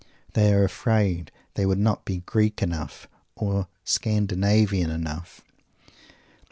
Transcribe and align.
They 0.33 0.51
are 0.51 0.63
afraid 0.63 1.31
they 1.53 1.63
would 1.63 1.77
not 1.77 2.05
be 2.05 2.21
"Greek" 2.25 2.63
enough 2.63 3.07
or 3.35 3.67
"Scandinavian" 3.85 4.89
enough. 4.89 5.41